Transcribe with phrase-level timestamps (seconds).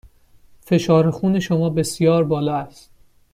[0.61, 2.91] فشار خون شما بسیار بالا است.